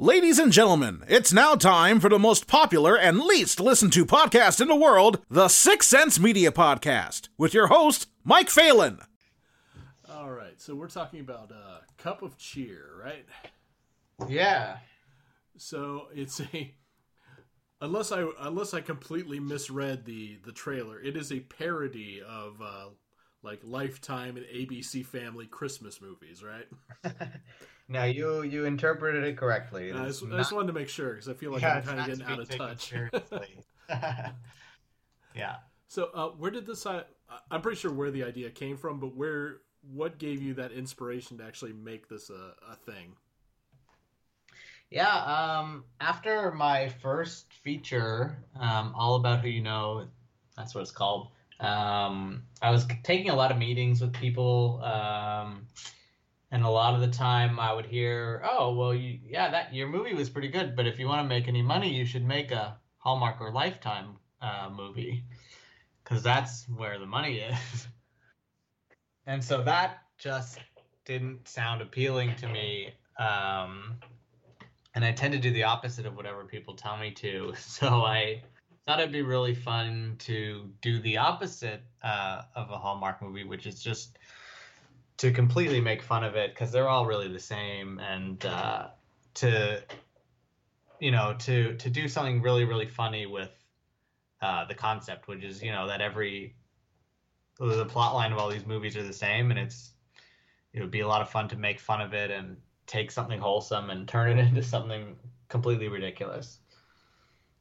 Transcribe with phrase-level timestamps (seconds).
[0.00, 4.60] Ladies and gentlemen, it's now time for the most popular and least listened to podcast
[4.60, 9.00] in the world, the Six Sense Media Podcast, with your host, Mike Phelan.
[10.08, 13.26] All right, so we're talking about uh, Cup of Cheer, right?
[14.28, 14.76] Yeah.
[15.56, 16.72] So it's a
[17.80, 22.90] unless I unless I completely misread the the trailer, it is a parody of uh,
[23.42, 26.66] like Lifetime and ABC Family Christmas movies, right?
[27.88, 29.92] now you you interpreted it correctly.
[29.92, 32.00] I just, I, just, wanted to make sure because I feel like yeah, I'm kind
[32.00, 32.92] of getting out of touch.
[35.34, 35.56] yeah.
[35.86, 36.84] So uh, where did this?
[36.84, 37.04] Uh,
[37.50, 39.58] I'm pretty sure where the idea came from, but where
[39.92, 43.14] what gave you that inspiration to actually make this a, a thing?
[44.90, 50.08] Yeah, um, after my first feature, um, All About Who You Know,
[50.56, 51.28] that's what it's called.
[51.60, 55.66] Um, I was taking a lot of meetings with people, um,
[56.50, 59.88] and a lot of the time I would hear, "Oh, well, you, yeah, that your
[59.88, 62.52] movie was pretty good, but if you want to make any money, you should make
[62.52, 65.24] a Hallmark or Lifetime uh, movie,
[66.02, 67.88] because that's where the money is."
[69.26, 70.60] and so that just
[71.04, 72.92] didn't sound appealing to me.
[73.18, 73.96] Um,
[74.94, 77.54] and I tend to do the opposite of whatever people tell me to.
[77.58, 78.42] So I
[78.88, 83.66] thought it'd be really fun to do the opposite uh, of a Hallmark movie, which
[83.66, 84.18] is just
[85.18, 88.86] to completely make fun of it because they're all really the same, and uh,
[89.34, 89.82] to
[91.00, 93.50] you know to to do something really really funny with
[94.40, 96.56] uh, the concept, which is you know that every
[97.58, 99.90] the plot line of all these movies are the same, and it's
[100.72, 103.38] it would be a lot of fun to make fun of it and take something
[103.38, 105.14] wholesome and turn it into something
[105.50, 106.60] completely ridiculous.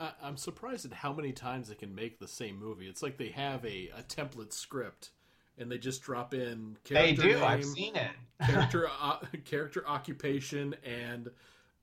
[0.00, 2.86] I'm surprised at how many times they can make the same movie.
[2.86, 5.10] It's like they have a, a template script
[5.58, 7.34] and they just drop in character they do.
[7.34, 8.10] Name, I've seen it.
[8.44, 11.30] character uh, character occupation and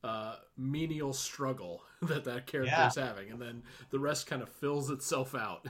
[0.03, 2.88] uh, menial struggle that that character yeah.
[2.88, 5.66] is having, and then the rest kind of fills itself out.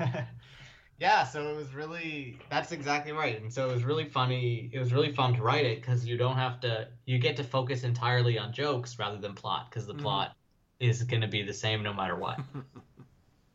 [0.98, 4.70] yeah, so it was really that's exactly right, and so it was really funny.
[4.72, 6.88] It was really fun to write it because you don't have to.
[7.06, 10.02] You get to focus entirely on jokes rather than plot because the mm-hmm.
[10.02, 10.36] plot
[10.80, 12.40] is going to be the same no matter what.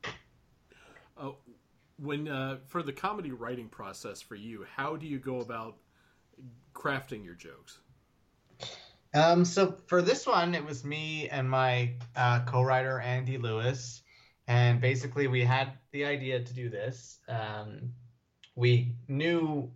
[1.17, 1.31] uh,
[1.97, 5.77] when uh, for the comedy writing process for you, how do you go about
[6.73, 7.79] crafting your jokes?
[9.13, 14.03] Um, so for this one, it was me and my uh, co-writer Andy Lewis,
[14.47, 17.19] and basically we had the idea to do this.
[17.27, 17.93] Um,
[18.55, 19.71] we knew,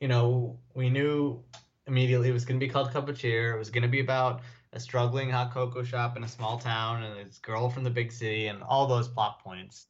[0.00, 1.42] you know, we knew
[1.86, 3.54] immediately it was going to be called Cup of Cheer.
[3.54, 4.40] It was going to be about
[4.72, 8.12] a struggling hot cocoa shop in a small town and this girl from the big
[8.12, 9.86] city and all those plot points.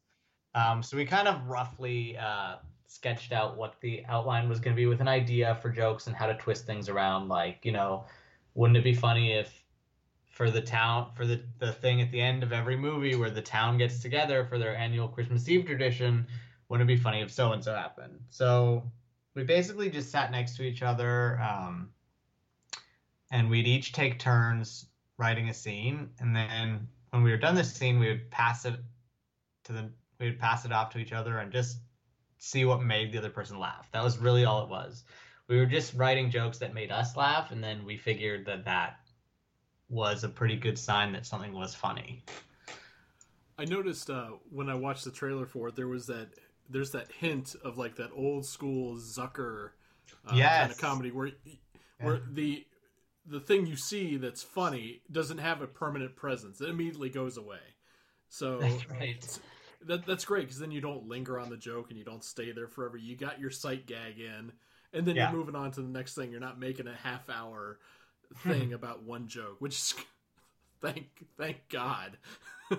[0.55, 4.81] Um, so we kind of roughly uh, sketched out what the outline was going to
[4.81, 7.29] be with an idea for jokes and how to twist things around.
[7.29, 8.05] Like, you know,
[8.55, 9.63] wouldn't it be funny if
[10.31, 13.41] for the town for the, the thing at the end of every movie where the
[13.41, 16.27] town gets together for their annual Christmas Eve tradition,
[16.69, 18.19] wouldn't it be funny if so and so happened?
[18.31, 18.83] So
[19.35, 21.41] we basically just sat next to each other.
[21.41, 21.91] Um,
[23.31, 24.87] and we'd each take turns
[25.19, 28.75] writing a scene, and then when we were done this scene, we would pass it
[29.65, 31.79] to the we would pass it off to each other and just
[32.39, 33.89] see what made the other person laugh.
[33.93, 35.05] That was really all it was.
[35.49, 38.97] We were just writing jokes that made us laugh, and then we figured that that
[39.89, 42.25] was a pretty good sign that something was funny.
[43.59, 46.29] I noticed uh, when I watched the trailer for it, there was that
[46.69, 49.71] there's that hint of like that old school Zucker
[50.27, 50.61] uh, yes.
[50.61, 51.31] kind of comedy where
[52.01, 52.21] where yeah.
[52.33, 52.67] the
[53.29, 56.61] the thing you see that's funny doesn't have a permanent presence.
[56.61, 57.59] It immediately goes away.
[58.29, 59.39] So that's right.
[59.87, 62.53] That, that's great because then you don't linger on the joke and you don't stay
[62.53, 62.97] there forever.
[62.97, 64.53] You got your sight gag in,
[64.93, 65.31] and then yeah.
[65.31, 66.31] you're moving on to the next thing.
[66.31, 67.79] You're not making a half hour
[68.39, 69.95] thing about one joke, which is
[70.81, 72.17] thank thank God.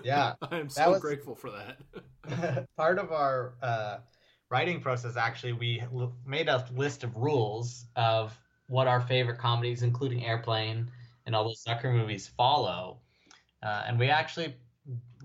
[0.02, 2.66] Yeah, I am so was, grateful for that.
[2.76, 3.98] part of our uh,
[4.50, 5.82] writing process, actually, we
[6.26, 8.38] made a list of rules of
[8.68, 10.90] what our favorite comedies, including Airplane
[11.26, 13.00] and all those Zucker movies, follow.
[13.62, 14.54] Uh, and we actually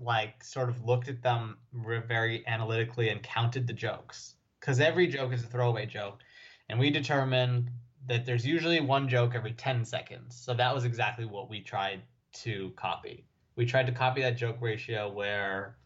[0.00, 5.32] like sort of looked at them very analytically and counted the jokes because every joke
[5.32, 6.20] is a throwaway joke,
[6.68, 7.70] and we determined
[8.06, 10.36] that there's usually one joke every 10 seconds.
[10.36, 12.02] So that was exactly what we tried
[12.34, 13.26] to copy.
[13.56, 15.76] We tried to copy that joke ratio where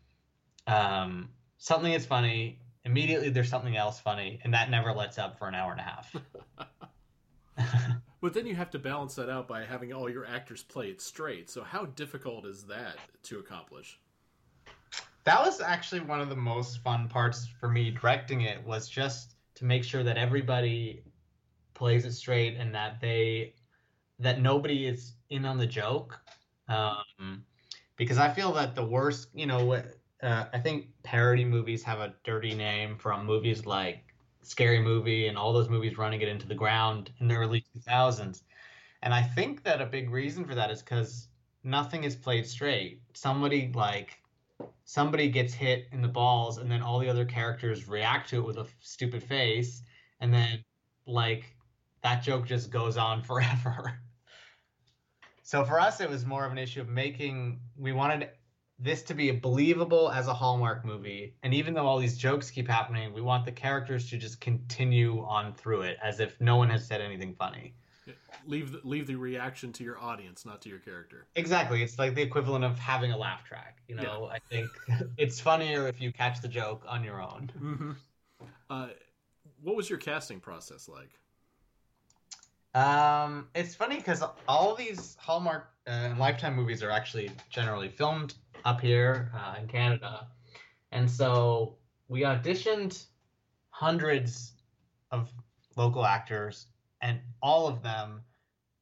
[0.67, 1.29] um,
[1.59, 5.55] something is funny, immediately there's something else funny, and that never lets up for an
[5.55, 6.17] hour and a half.
[8.21, 11.01] but then you have to balance that out by having all your actors play it
[11.01, 11.51] straight.
[11.51, 13.99] So how difficult is that to accomplish?
[15.25, 19.35] That was actually one of the most fun parts for me directing it was just
[19.57, 21.03] to make sure that everybody
[21.75, 23.55] plays it straight and that they
[24.21, 26.19] that nobody is in on the joke.
[26.69, 27.45] Um,
[27.97, 29.73] because I feel that the worst, you know,
[30.23, 34.08] uh, I think parody movies have a dirty name from movies like
[34.49, 38.43] Scary Movie and all those movies running it into the ground in the early 2000s.
[39.03, 41.29] And I think that a big reason for that is because
[41.63, 43.03] nothing is played straight.
[43.13, 44.23] Somebody like
[44.85, 48.47] somebody gets hit in the balls, and then all the other characters react to it
[48.47, 49.83] with a stupid face,
[50.21, 50.65] and then
[51.07, 51.55] like
[52.03, 54.01] that joke just goes on forever.
[55.43, 57.61] so for us, it was more of an issue of making.
[57.77, 58.31] We wanted
[58.79, 62.69] this to be believable as a Hallmark movie, and even though all these jokes keep
[62.69, 66.71] happening, we want the characters to just continue on through it as if no one
[66.71, 67.75] has said anything funny
[68.47, 71.27] leave the, leave the reaction to your audience, not to your character.
[71.37, 71.83] Exactly.
[71.83, 73.79] It's like the equivalent of having a laugh track.
[73.89, 74.37] You know, yeah.
[74.37, 74.71] I think
[75.17, 77.51] it's funnier if you catch the joke on your own.
[77.59, 77.91] Mm-hmm.
[78.71, 78.89] Uh,
[79.63, 81.11] what was your casting process like?
[82.75, 88.35] Um, it's funny because all these Hallmark uh, and Lifetime movies are actually generally filmed
[88.65, 90.29] up here uh, in Canada,
[90.93, 91.77] and so
[92.09, 93.07] we auditioned
[93.71, 94.53] hundreds
[95.11, 95.31] of
[95.77, 96.67] local actors,
[97.01, 98.23] and all of them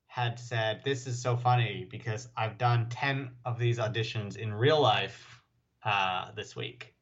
[0.07, 4.81] had said, This is so funny because I've done 10 of these auditions in real
[4.81, 5.43] life
[5.85, 6.95] uh, this week.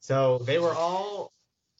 [0.00, 1.32] So they were all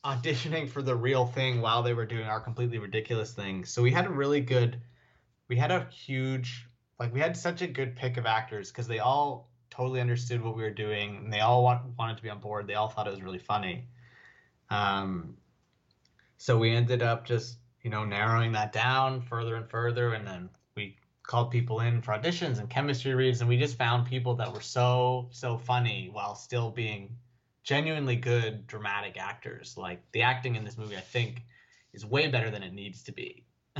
[0.03, 3.67] auditioning for the real thing while they were doing our completely ridiculous thing.
[3.67, 4.81] So we had a really good,
[5.49, 6.67] we had a huge,
[6.99, 10.56] like, we had such a good pick of actors because they all totally understood what
[10.56, 12.67] we were doing and they all want, wanted to be on board.
[12.67, 13.87] They all thought it was really funny.
[14.69, 15.37] Um,
[16.38, 20.12] so we ended up just you know, narrowing that down further and further.
[20.12, 24.06] And then we called people in for auditions and chemistry reads, and we just found
[24.06, 27.17] people that were so, so funny while still being
[27.62, 29.76] genuinely good dramatic actors.
[29.76, 31.43] Like the acting in this movie, I think,
[31.93, 33.44] is way better than it needs to be.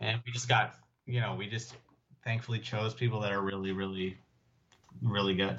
[0.00, 1.74] and we just got, you know, we just
[2.24, 4.16] thankfully chose people that are really, really,
[5.02, 5.58] really good.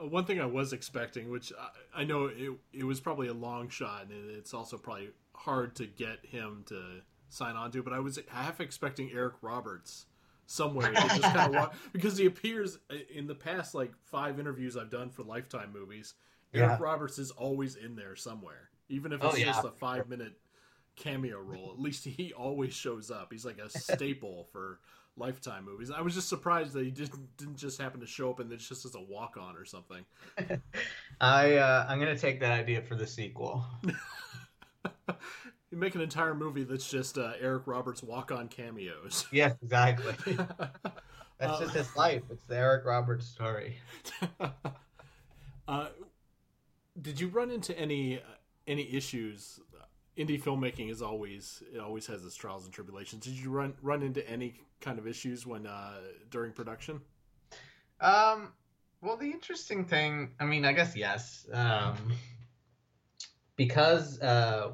[0.00, 3.34] Uh, one thing I was expecting, which I, I know it, it was probably a
[3.34, 6.82] long shot, and it's also probably hard to get him to
[7.28, 10.06] sign on to, but I was half expecting Eric Roberts
[10.46, 12.78] somewhere to just kind of walk because he appears
[13.14, 16.14] in the past like five interviews I've done for Lifetime movies.
[16.54, 16.80] Eric.
[16.80, 19.46] Roberts is always in there somewhere, even if oh, it's oh, yeah.
[19.46, 20.32] just a five minute
[20.96, 21.70] cameo role.
[21.72, 23.28] At least he always shows up.
[23.30, 24.80] He's like a staple for
[25.18, 25.90] Lifetime movies.
[25.90, 28.68] I was just surprised that he didn't didn't just happen to show up and it's
[28.68, 30.04] just as a walk on or something.
[31.20, 33.64] I uh, I'm gonna take that idea for the sequel.
[35.08, 39.26] you make an entire movie that's just uh, Eric Roberts walk on cameos.
[39.32, 40.14] Yes, exactly.
[41.38, 42.22] that's uh, just his life.
[42.30, 43.76] It's the Eric Roberts story.
[45.68, 45.88] uh,
[47.00, 48.22] did you run into any uh,
[48.66, 49.60] any issues?
[50.18, 53.24] Indie filmmaking is always it always has its trials and tribulations.
[53.24, 55.98] Did you run run into any kind of issues when uh,
[56.30, 57.00] during production?
[58.00, 58.52] Um.
[59.00, 61.46] Well, the interesting thing, I mean, I guess yes.
[61.52, 61.96] Um,
[63.54, 64.72] because uh,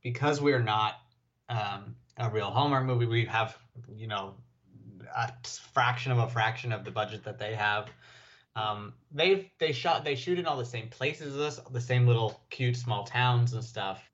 [0.00, 0.94] because we're not
[1.48, 3.58] um, a real Hallmark movie, we have
[3.92, 4.34] you know
[5.16, 5.32] a
[5.72, 7.90] fraction of a fraction of the budget that they have.
[8.54, 12.06] Um, they they shot they shoot in all the same places as us, the same
[12.06, 14.07] little cute small towns and stuff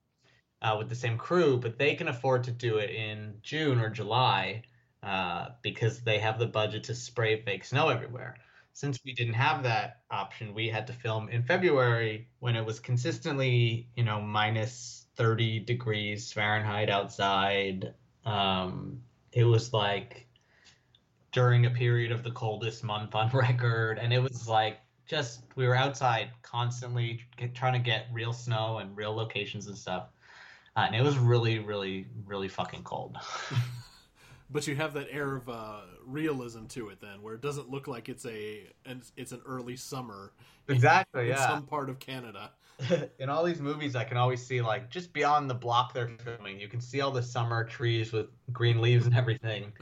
[0.64, 3.90] uh, with the same crew, but they can afford to do it in June or
[3.90, 4.62] July
[5.05, 8.36] uh, because they have the budget to spray fake snow everywhere
[8.74, 12.81] since we didn't have that option, we had to film in February when it was
[12.81, 17.94] consistently, you know, minus 30 degrees Fahrenheit outside.
[18.24, 19.00] Um,
[19.32, 20.27] it was like
[21.31, 23.98] during a period of the coldest month on record.
[24.00, 27.20] And it was like just, we were outside constantly
[27.55, 30.08] trying to get real snow and real locations and stuff.
[30.76, 33.16] Uh, and it was really, really, really fucking cold.
[34.50, 37.88] but you have that air of uh, realism to it then where it doesn't look
[37.88, 40.32] like it's a and it's an early summer
[40.69, 42.50] exactly in, yeah some part of canada
[43.19, 46.58] in all these movies i can always see like just beyond the block they're filming
[46.58, 49.72] you can see all the summer trees with green leaves and everything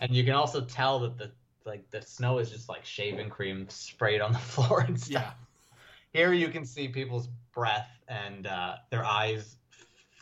[0.00, 1.30] and you can also tell that the
[1.64, 5.36] like the snow is just like shaving cream sprayed on the floor and stuff
[6.12, 6.20] yeah.
[6.20, 9.56] here you can see people's breath and uh, their eyes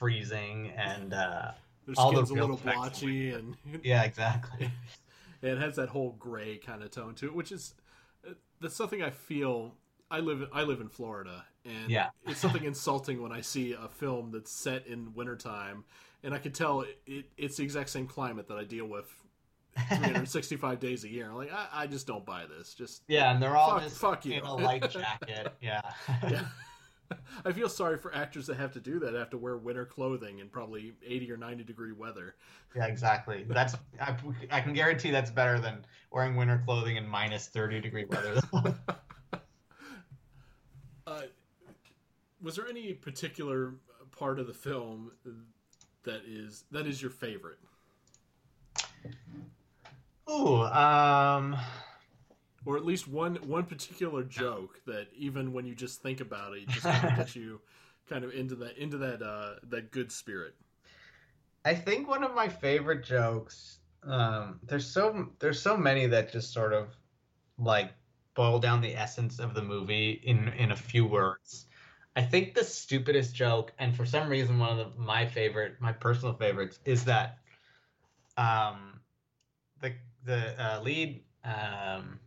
[0.01, 1.53] freezing and uh,
[1.87, 3.55] their skin's a little blotchy and
[3.85, 4.69] yeah exactly
[5.43, 7.75] it has that whole gray kind of tone to it, which is
[8.29, 9.75] uh, that's something I feel.
[10.11, 12.09] I live I live in Florida, and yeah.
[12.27, 15.85] it's something insulting when I see a film that's set in wintertime,
[16.25, 19.07] and I can tell it, it, it's the exact same climate that I deal with
[19.89, 21.33] 365 days a year.
[21.33, 22.75] Like I, I, just don't buy this.
[22.75, 24.35] Just yeah, and they're all fuck, just fuck you.
[24.35, 25.55] in a light jacket.
[25.61, 25.83] Yeah.
[26.29, 26.43] yeah.
[27.45, 30.39] I feel sorry for actors that have to do that, have to wear winter clothing
[30.39, 32.35] in probably 80 or 90 degree weather.
[32.75, 33.45] Yeah, exactly.
[33.49, 34.17] That's I,
[34.51, 38.41] I can guarantee that's better than wearing winter clothing in minus 30 degree weather.
[41.07, 41.23] uh,
[42.43, 43.75] was there any particular
[44.17, 45.11] part of the film
[46.05, 47.59] that is that is your favorite?
[50.31, 51.57] Ooh, um,
[52.65, 56.63] or at least one one particular joke that even when you just think about it,
[56.63, 57.61] it just kind of gets you
[58.09, 60.55] kind of into that into that uh, that good spirit.
[61.65, 63.79] I think one of my favorite jokes.
[64.03, 66.89] Um, there's so there's so many that just sort of
[67.59, 67.93] like
[68.35, 71.67] boil down the essence of the movie in in a few words.
[72.17, 75.93] I think the stupidest joke, and for some reason one of the, my favorite, my
[75.93, 77.39] personal favorites, is that
[78.37, 79.01] um,
[79.81, 82.19] the the uh, lead um,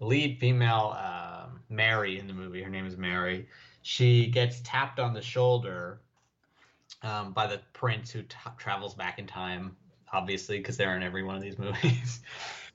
[0.00, 2.62] lead female um, Mary in the movie.
[2.62, 3.46] Her name is Mary.
[3.82, 6.00] She gets tapped on the shoulder
[7.02, 9.76] um, by the prince who t- travels back in time,
[10.12, 12.20] obviously because they're in every one of these movies.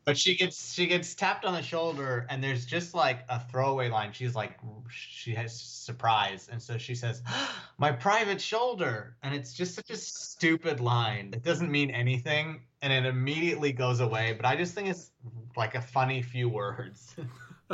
[0.06, 3.90] But she gets she gets tapped on the shoulder, and there's just like a throwaway
[3.90, 4.12] line.
[4.14, 4.60] She's like
[4.90, 7.24] she has surprise, and so she says,
[7.80, 11.32] "My private shoulder," and it's just such a stupid line.
[11.34, 14.34] It doesn't mean anything, and it immediately goes away.
[14.34, 15.10] But I just think it's
[15.58, 17.16] like a funny few words.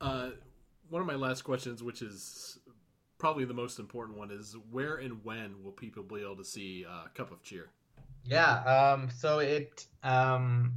[0.00, 0.30] uh,
[0.90, 2.58] one of my last questions, which is
[3.16, 6.84] probably the most important one, is where and when will people be able to see
[6.84, 7.70] uh, Cup of Cheer?
[8.24, 8.54] Yeah.
[8.64, 9.08] Um.
[9.10, 10.72] So it um,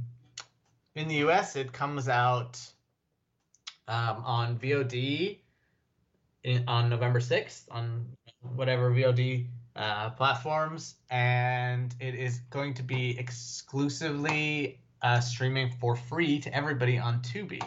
[0.94, 1.56] in the U.S.
[1.56, 2.60] it comes out
[3.88, 5.38] um, on VOD
[6.44, 8.06] in, on November sixth on
[8.54, 16.38] whatever VOD uh, platforms, and it is going to be exclusively uh, streaming for free
[16.40, 17.62] to everybody on Tubi.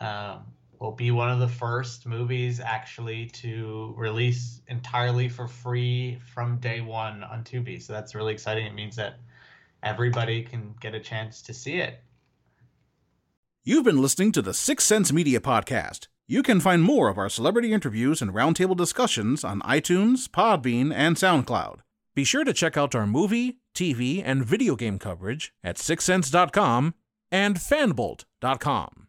[0.00, 0.44] Um,
[0.80, 6.80] will be one of the first movies actually to release entirely for free from day
[6.80, 7.80] one on Tubi.
[7.82, 8.66] So that's really exciting.
[8.66, 9.18] It means that
[9.82, 12.00] everybody can get a chance to see it.
[13.64, 16.08] You've been listening to the Six Sense Media Podcast.
[16.26, 21.16] You can find more of our celebrity interviews and roundtable discussions on iTunes, Podbean, and
[21.16, 21.80] SoundCloud.
[22.14, 26.94] Be sure to check out our movie, TV, and video game coverage at sixsense.com
[27.30, 29.02] and fanbolt.com.